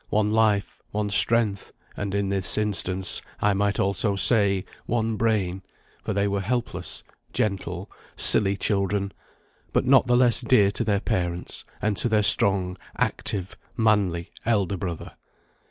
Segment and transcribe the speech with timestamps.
[0.09, 5.61] One life, one strength, and in this instance, I might almost say, one brain;
[6.03, 9.11] for they were helpless, gentle, silly children,
[9.71, 14.75] but not the less dear to their parents and to their strong, active, manly, elder
[14.75, 15.11] brother.